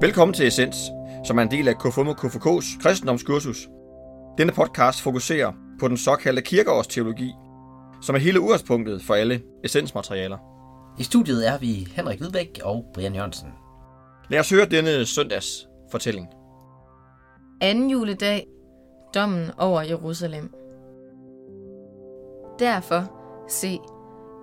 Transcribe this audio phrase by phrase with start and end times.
[0.00, 0.76] Velkommen til Essens,
[1.24, 3.68] som er en del af KFUM og KFK's kristendomskursus.
[4.38, 7.32] Denne podcast fokuserer på den såkaldte kirkeårsteologi,
[8.02, 10.38] som er hele udgangspunktet for alle essensmaterialer.
[10.98, 13.48] I studiet er vi Henrik Hvidbæk og Brian Jørgensen.
[14.30, 16.28] Lad os høre denne søndags fortælling.
[17.60, 18.46] Anden juledag,
[19.14, 20.54] dommen over Jerusalem.
[22.58, 23.12] Derfor,
[23.48, 23.78] se,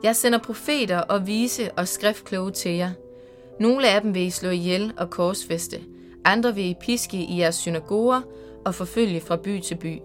[0.04, 2.92] jeg sender profeter og vise og skriftkloge til jer.
[3.60, 5.82] Nogle af dem vil I slå ihjel og korsfeste,
[6.26, 8.22] andre vil I piske i jeres synagoger
[8.66, 10.00] og forfølge fra by til by.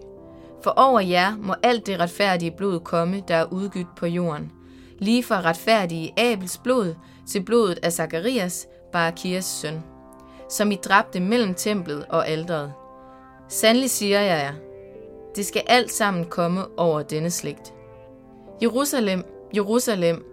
[0.63, 4.51] For over jer må alt det retfærdige blod komme, der er udgydt på jorden.
[4.99, 6.95] Lige fra retfærdige Abels blod
[7.27, 9.83] til blodet af Zakarias, Barakias søn,
[10.49, 12.73] som I dræbte mellem templet og alderet.
[13.49, 14.53] Sandelig siger jeg jer,
[15.35, 17.73] det skal alt sammen komme over denne slægt.
[18.61, 19.23] Jerusalem,
[19.55, 20.25] Jerusalem,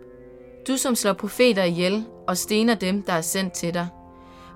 [0.68, 3.88] du som slår profeter ihjel og stener dem, der er sendt til dig.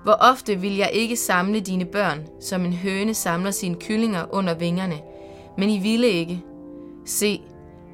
[0.03, 4.53] Hvor ofte vil jeg ikke samle dine børn, som en høne samler sine kyllinger under
[4.53, 4.99] vingerne,
[5.57, 6.43] men I ville ikke.
[7.05, 7.41] Se,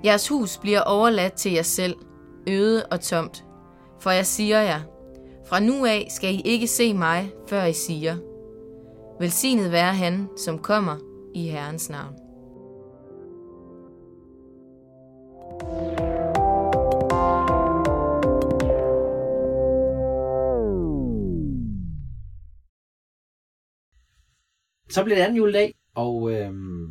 [0.05, 1.95] jeres hus bliver overladt til jer selv,
[2.47, 3.45] øde og tomt.
[3.99, 4.81] For jeg siger jer,
[5.47, 8.15] fra nu af skal I ikke se mig, før I siger,
[9.19, 10.95] Velsignet være han, som kommer
[11.35, 12.28] i Herrens navn.
[24.91, 26.87] Så bliver det anden juledag, og øhm,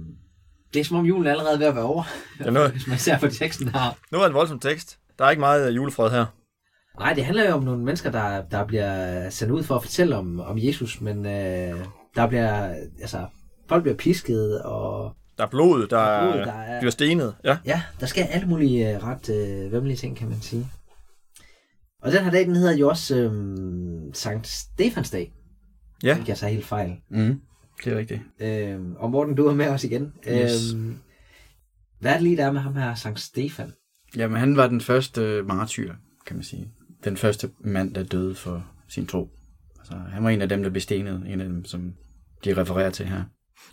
[0.75, 2.03] det er som om julen er allerede ved at være over,
[2.45, 3.99] Ja, nu, hvis man ser på teksten her.
[4.13, 4.99] nu er det en voldsom tekst.
[5.19, 6.27] Der er ikke meget julefred her.
[7.01, 10.17] Nej, det handler jo om nogle mennesker, der, der bliver sendt ud for at fortælle
[10.17, 11.79] om, om Jesus, men øh,
[12.17, 13.27] der bliver, altså,
[13.69, 16.91] folk bliver pisket, og Der er blod, der, Der er blod, er, der er- bliver
[16.91, 17.35] stenet.
[17.45, 17.59] Ja.
[17.65, 20.67] ja, der sker alle mulige øh, ret øh, vemmelige ting, kan man sige.
[22.03, 23.33] Og den her dag, den hedder jo også øh,
[24.15, 25.33] Sankt Stefans dag.
[26.03, 26.15] Ja.
[26.15, 26.97] Fik jeg så helt fejl.
[27.11, 27.41] Mm,
[27.85, 28.21] det er rigtigt.
[28.41, 30.13] Øh, og Morten, du er med os igen.
[30.29, 30.75] Yes.
[30.75, 30.81] Øh,
[32.01, 33.73] hvad er det lige, der er med ham her, Sankt Stefan?
[34.17, 35.95] Jamen, han var den første martyr,
[36.27, 36.71] kan man sige.
[37.05, 39.31] Den første mand, der døde for sin tro.
[39.79, 41.23] Altså, han var en af dem, der blev stenet.
[41.27, 41.93] En af dem, som
[42.45, 43.23] de refererer til her.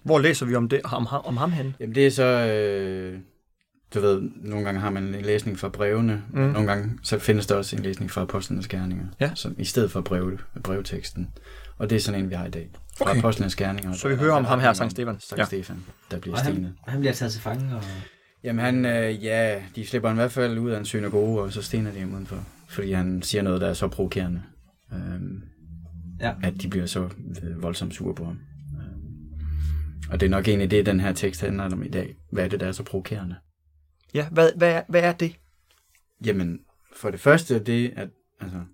[0.04, 1.74] Hvor læser vi om, det, om, ham- om ham henne?
[1.80, 2.24] Jamen, det er så...
[2.24, 3.20] Øh,
[3.94, 6.24] du ved, nogle gange har man en læsning fra brevene.
[6.34, 6.40] Mm.
[6.40, 9.06] Nogle gange så findes der også en læsning fra apostlenes gerninger.
[9.20, 9.32] Ja.
[9.36, 11.28] Som, I stedet for brev, brevteksten.
[11.78, 12.70] Og det er sådan en, vi har i dag.
[12.98, 13.20] Fra Okay.
[13.20, 13.94] apostlenes gerninger.
[13.94, 15.16] Så vi hører om ham er her, Sankt Stefan.
[15.20, 15.46] Sankt Ja.
[15.46, 15.78] Stefan,
[16.12, 16.74] der bliver Og han, stenet.
[16.88, 17.82] han bliver taget til fange, og
[18.44, 21.54] Jamen han, øh, ja, de slipper han i hvert fald ud af en synagoge, og
[21.54, 22.44] så stener de ham udenfor.
[22.68, 24.42] Fordi han siger noget, der er så provokerende.
[24.94, 25.42] Øhm,
[26.22, 26.34] Ja.
[26.44, 27.04] At de bliver så
[27.44, 28.40] øh, voldsomt sure på ham.
[28.78, 32.16] Øhm, og det er nok egentlig det, den her tekst handler om i dag.
[32.32, 33.36] Hvad er det, der er så provokerende?
[34.14, 35.40] Ja, hvad, hvad, er- hvad er det?
[36.26, 38.66] Jamen, for det første det, at altså,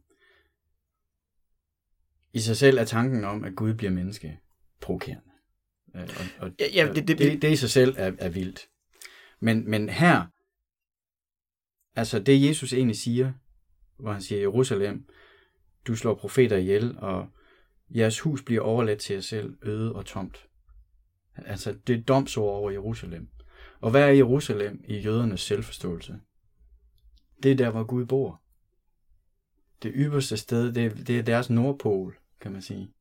[2.34, 4.40] i sig selv er tanken om, at Gud bliver menneske,
[4.82, 5.24] provokerende.
[5.96, 6.08] Øh, Og,
[6.48, 8.70] og, Ja, ja, det- det- det, det, det i sig selv er, er vildt.
[9.40, 10.26] Men, men her,
[11.96, 13.34] altså det Jesus egentlig siger,
[14.00, 15.08] hvor han siger, Jerusalem,
[15.88, 17.30] du slår profeter ihjel, og
[17.96, 20.48] jeres hus bliver overladt til jer selv, øde og tomt.
[21.36, 23.30] Altså, det er domsord over Jerusalem.
[23.82, 26.20] Og hvad er Jerusalem i jødernes selvforståelse?
[27.44, 28.42] Det er der, hvor Gud bor.
[29.84, 32.94] Det ypperste sted, det er, det er deres nordpol, kan man sige.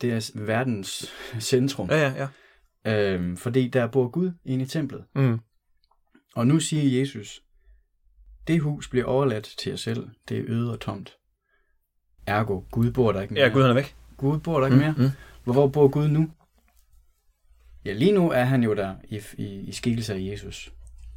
[0.00, 1.12] Det er verdens
[1.50, 1.88] centrum.
[1.90, 2.28] Ja, ja,
[2.84, 3.14] ja.
[3.14, 5.04] Øhm, fordi der bor Gud inde i templet.
[5.14, 5.40] Mm.
[6.34, 7.42] Og nu siger Jesus,
[8.46, 10.08] det hus bliver overladt til jer selv.
[10.28, 11.16] Det er øde og tomt.
[12.26, 13.44] Ergo, Gud bor der ikke mere.
[13.44, 13.96] Ja, Gud han er væk.
[14.16, 14.94] Gud bor der ikke mere.
[14.98, 15.10] Mm.
[15.44, 16.30] Hvor, hvor bor Gud nu?
[17.84, 20.72] Ja, lige nu er han jo der i, i, i skikkelse af Jesus.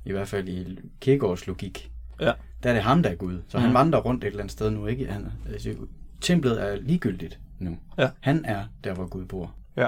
[0.06, 1.92] I hvert fald i kirkeårs logik.
[2.22, 2.32] Ja.
[2.64, 3.42] Der er det ham, der er Gud.
[3.48, 3.74] Så han Mhm.
[3.76, 5.06] vandrer rundt et eller andet sted nu, ikke?
[5.12, 5.76] Han, altså,
[6.22, 7.78] templet er ligegyldigt nu.
[7.98, 8.10] Ja.
[8.20, 9.56] Han er der, hvor Gud bor.
[9.78, 9.88] Ja.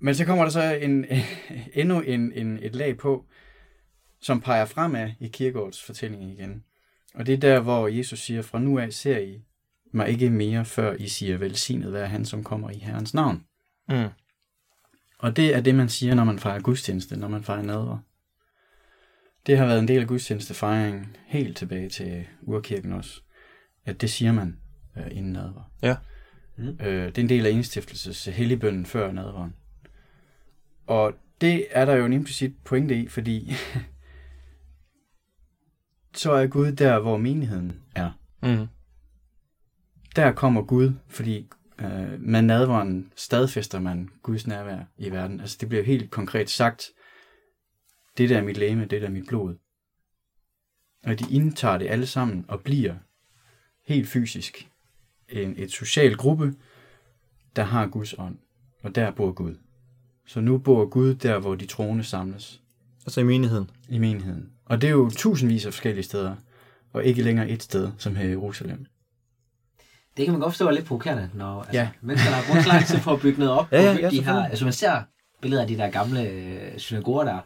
[0.00, 1.04] Men så kommer der så en,
[1.80, 3.24] endnu en, en, et lag på,
[4.20, 6.64] som peger fremad i kirkeårets fortælling igen.
[7.14, 9.42] Og det er der, hvor Jesus siger, fra nu af ser I
[9.92, 13.44] mig ikke mere, før I siger, velsignet være han, som kommer i Herrens navn.
[13.88, 14.08] Mm.
[15.18, 17.98] Og det er det, man siger, når man fejrer gudstjeneste, når man fejrer nadver.
[19.46, 23.20] Det har været en del af gudstjenestefejringen helt tilbage til urkirken også,
[23.84, 24.58] at det siger man
[24.96, 25.70] øh, inden nadver.
[25.82, 25.96] Ja.
[26.56, 26.76] Mm.
[26.80, 29.54] Øh, det er en del af indstiftelses helligbønnen før nadveren.
[30.86, 33.52] Og det er der jo en implicit pointe i, fordi
[36.14, 38.10] så er Gud der, hvor menigheden er.
[38.42, 38.66] Mm.
[40.16, 45.40] Der kommer Gud, fordi øh, med nadveren stadfæster man Guds nærvær i verden.
[45.40, 46.90] Altså det bliver helt konkret sagt,
[48.18, 49.54] det der er mit læme, det der er mit blod.
[51.04, 52.94] Og de indtager det alle sammen og bliver
[53.86, 54.68] helt fysisk
[55.28, 56.54] en et social gruppe,
[57.56, 58.38] der har Guds ånd,
[58.82, 59.54] og der bor Gud.
[60.26, 62.60] Så nu bor Gud der, hvor de troende samles
[63.06, 63.70] Altså i menigheden.
[63.88, 64.52] i menigheden.
[64.64, 66.36] Og det er jo tusindvis af forskellige steder,
[66.92, 68.86] og ikke længere et sted, som her i Jerusalem.
[70.16, 71.88] Det kan man godt forstå er lidt provokerende, når altså, Ja.
[72.00, 73.72] mennesker har brugt lang tid på at bygge noget op.
[73.72, 75.02] Ja, ja, ja, de her, altså man ser
[75.42, 77.38] billeder af de der gamle øh, synagoger der,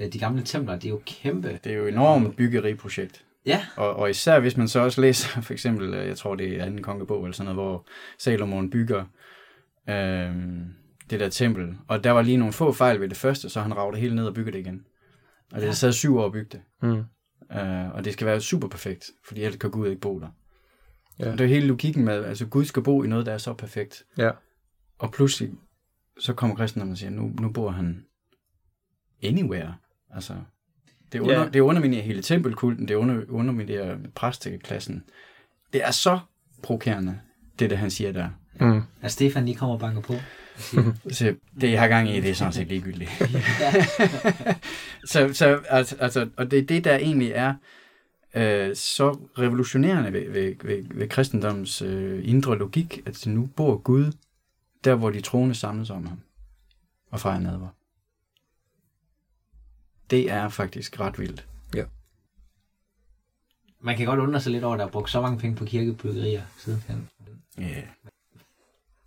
[0.00, 1.58] øh, de gamle templer, de er jo kæmpe.
[1.64, 3.22] Det er jo et enormt byggeriprojekt.
[3.46, 6.60] Ja, Og, og især hvis man så også læser, for eksempel, øh, jeg tror det
[6.60, 7.86] er anden kongebog eller sådan noget, hvor
[8.18, 9.04] Salomon bygger
[9.88, 10.64] øhm,
[11.10, 11.74] det der tempel.
[11.88, 14.14] Og der var lige nogle få fejl ved det første, så han rager det hele
[14.14, 14.82] ned og bygger det igen.
[15.52, 16.60] Og det har taget syv år at bygge det.
[16.82, 17.04] Mm.
[17.58, 20.28] Øh, og det skal være super perfekt, fordi ellers kan Gud ikke bo der.
[21.18, 21.32] Ja.
[21.32, 24.04] Det er hele logikken med, altså Gud skal bo i noget, der er så perfekt.
[24.18, 24.30] Ja.
[24.98, 25.50] Og pludselig,
[26.18, 28.04] så kommer kristendommen og siger, nu, nu bor han
[29.22, 29.74] anywhere.
[30.14, 30.34] Altså,
[31.12, 31.48] det, under, Ja.
[31.48, 35.04] det underminerer hele tempelkulten, det under, underminerer præsteklassen.
[35.72, 36.18] Det er så
[36.62, 37.18] provokerende,
[37.58, 38.28] det der han siger der.
[38.60, 38.82] Mm.
[39.02, 40.12] at Stefan lige kommer og banker på.
[40.14, 40.20] og
[41.10, 43.10] siger, Så det, jeg har gang i, det er sådan set ligegyldigt.
[45.12, 47.54] så, så altså, altså, og det er det, der egentlig er
[48.36, 54.12] øh, så revolutionerende ved, ved, ved, ved kristendommens øh, indre logik, at nu bor Gud
[54.84, 56.20] der, hvor de troende samles om ham
[57.10, 57.68] og fejrer nadver.
[60.10, 61.46] Det er faktisk ret vildt.
[63.80, 65.64] man kan godt undre sig lidt over, at der er brugt så mange penge på
[65.64, 67.08] kirkebyggerier sidenhen.
[67.60, 67.82] Yeah.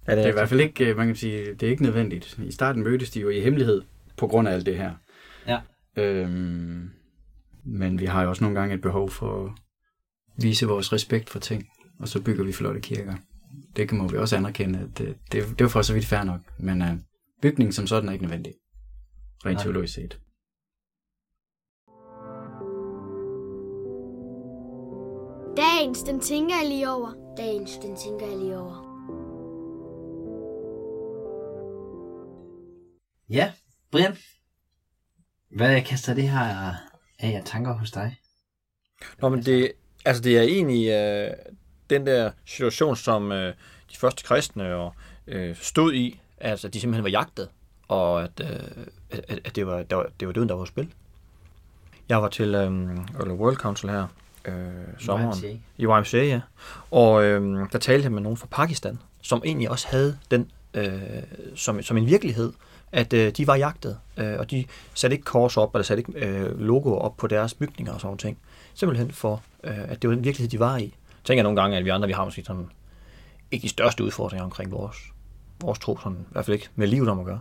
[0.07, 2.37] Ja, Det er i hvert fald ikke, øh, man kan sige, det er ikke nødvendigt.
[2.37, 3.81] I starten mødtes de jo i hemmelighed
[4.17, 4.93] på grund af alt det her.
[5.47, 5.59] Ja.
[5.95, 6.91] Øhm,
[7.79, 9.51] men vi har jo også nogle gange et behov for at
[10.37, 11.63] vise vores respekt for ting,
[11.99, 13.15] og så bygger vi flotte kirker.
[13.75, 16.23] Det kan må vi også anerkende, at det, det, det er for så vidt fair
[16.23, 16.87] nok, men uh,
[17.41, 18.53] bygningen som sådan er ikke nødvendig,
[19.45, 19.63] rent Nej.
[19.63, 20.19] teologisk set.
[25.57, 27.33] Dagens, den tænker jeg lige over.
[27.37, 28.89] Dagens, den tænker jeg lige over.
[33.29, 33.53] Ja,
[33.91, 34.15] Brian.
[35.55, 36.88] Hvad kaster det her
[37.19, 38.17] af af tanker hos dig?
[39.21, 39.71] Nå, men det,
[40.05, 41.33] altså det er egentlig øh,
[41.89, 43.53] den der situation, som øh,
[43.91, 44.93] de første kristne og,
[45.27, 47.49] øh, stod i, altså at de simpelthen var jagtet,
[47.87, 50.65] og at, øh, at, at det, var, der var, det var døden, der var på
[50.65, 50.93] spil.
[52.09, 52.71] Jeg var til øh,
[53.29, 54.07] World Council her
[54.45, 54.53] øh,
[54.99, 55.37] sommeren.
[55.37, 55.57] YMCA.
[55.77, 56.41] I YMCA, ja.
[56.91, 60.91] Og øh, der talte jeg med nogen fra Pakistan, som egentlig også havde den øh,
[61.55, 62.53] som, som en virkelighed,
[62.91, 66.25] at øh, de var jagtet, øh, og de satte ikke kors op, eller satte ikke
[66.25, 68.37] øh, logoer op på deres bygninger og sådan nogle ting.
[68.73, 70.93] Simpelthen for, øh, at det var den virkelighed, de var i.
[71.23, 72.69] Tænker jeg nogle gange, at vi andre, vi har måske sådan,
[73.51, 74.97] ikke de største udfordringer omkring vores,
[75.61, 77.39] vores tro, sådan, i hvert fald ikke med livet om at gøre.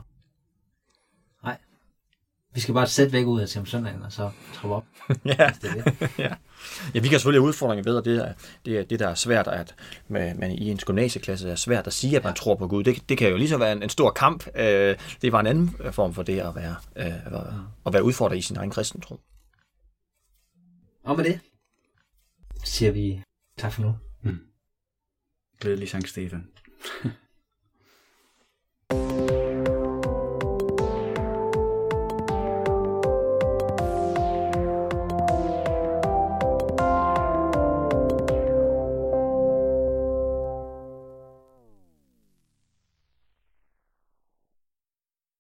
[2.55, 4.85] Vi skal bare sætte væk ud af til om søndagen, og så troppe op.
[5.39, 5.51] ja.
[5.63, 6.19] Det er det.
[6.95, 8.33] ja, vi kan selvfølgelig have udfordringer ved, og det er,
[8.65, 9.75] det er det, der er svært, at
[10.09, 12.85] med, man i en gymnasieklasse er svært at sige, at man tror på Gud.
[12.85, 14.47] Det, det kan jo lige så være en, en stor kamp.
[14.57, 18.05] Øh, det var en anden form for det at være, øh, at være- at være
[18.05, 19.21] udfordret i sin egen kristen tro.
[21.05, 21.41] Og med det
[22.65, 23.23] siger vi
[23.59, 23.95] tak for nu.
[25.61, 26.47] Glædelig Sankt Stefan.